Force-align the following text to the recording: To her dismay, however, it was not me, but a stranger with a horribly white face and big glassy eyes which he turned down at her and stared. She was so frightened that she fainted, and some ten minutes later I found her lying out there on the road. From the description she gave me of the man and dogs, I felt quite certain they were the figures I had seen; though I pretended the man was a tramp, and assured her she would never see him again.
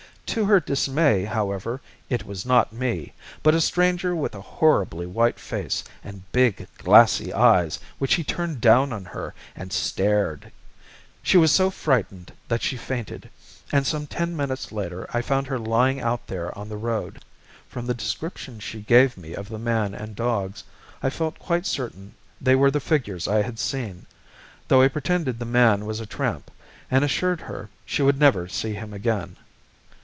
To 0.33 0.45
her 0.45 0.61
dismay, 0.61 1.25
however, 1.25 1.81
it 2.09 2.25
was 2.25 2.45
not 2.45 2.71
me, 2.71 3.11
but 3.43 3.53
a 3.53 3.59
stranger 3.59 4.15
with 4.15 4.33
a 4.33 4.39
horribly 4.39 5.05
white 5.05 5.37
face 5.37 5.83
and 6.05 6.23
big 6.31 6.69
glassy 6.77 7.33
eyes 7.33 7.79
which 7.99 8.13
he 8.13 8.23
turned 8.23 8.61
down 8.61 8.93
at 8.93 9.07
her 9.07 9.33
and 9.57 9.73
stared. 9.73 10.53
She 11.21 11.35
was 11.35 11.51
so 11.51 11.69
frightened 11.69 12.31
that 12.47 12.61
she 12.61 12.77
fainted, 12.77 13.29
and 13.73 13.85
some 13.85 14.07
ten 14.07 14.33
minutes 14.33 14.71
later 14.71 15.05
I 15.13 15.21
found 15.21 15.47
her 15.47 15.59
lying 15.59 15.99
out 15.99 16.27
there 16.27 16.57
on 16.57 16.69
the 16.69 16.77
road. 16.77 17.25
From 17.67 17.85
the 17.85 17.93
description 17.93 18.61
she 18.61 18.79
gave 18.83 19.17
me 19.17 19.33
of 19.35 19.49
the 19.49 19.59
man 19.59 19.93
and 19.93 20.15
dogs, 20.15 20.63
I 21.03 21.09
felt 21.09 21.39
quite 21.39 21.65
certain 21.65 22.15
they 22.39 22.55
were 22.55 22.71
the 22.71 22.79
figures 22.79 23.27
I 23.27 23.41
had 23.41 23.59
seen; 23.59 24.05
though 24.69 24.81
I 24.81 24.87
pretended 24.87 25.39
the 25.39 25.43
man 25.45 25.85
was 25.85 25.99
a 25.99 26.05
tramp, 26.05 26.49
and 26.89 27.03
assured 27.03 27.41
her 27.41 27.67
she 27.85 28.01
would 28.01 28.17
never 28.17 28.47
see 28.47 28.73
him 28.73 28.93
again. 28.93 29.35